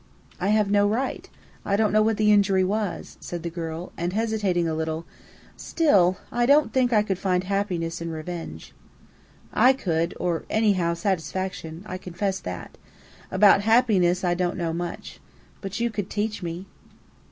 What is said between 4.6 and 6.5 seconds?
a little, "still I